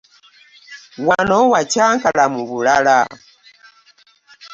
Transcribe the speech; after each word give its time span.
Wano 1.07 1.39
wakyankalamu 1.53 2.39
bulala. 2.49 2.97